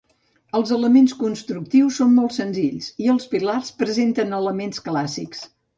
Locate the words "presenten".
3.85-4.39